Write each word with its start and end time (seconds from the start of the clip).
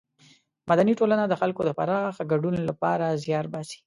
مدني 0.69 0.93
ټولنه 0.99 1.23
د 1.27 1.33
خلکو 1.41 1.61
د 1.65 1.69
پراخه 1.77 2.23
ګډون 2.31 2.55
له 2.67 2.73
پاره 2.81 3.07
زیار 3.23 3.45
باسي. 3.53 3.79